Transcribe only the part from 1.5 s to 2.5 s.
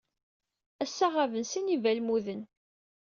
sin n yibalmuden.